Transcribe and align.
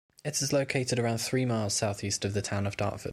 It 0.25 0.41
is 0.41 0.51
located 0.51 0.97
around 0.97 1.19
three 1.19 1.45
miles 1.45 1.75
southeast 1.75 2.25
of 2.25 2.33
the 2.33 2.41
town 2.41 2.65
of 2.65 2.75
Dartford. 2.75 3.09